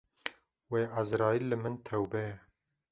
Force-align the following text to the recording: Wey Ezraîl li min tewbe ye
Wey 0.71 0.85
Ezraîl 1.01 1.43
li 1.49 1.57
min 1.61 1.75
tewbe 1.87 2.21
ye 2.27 2.33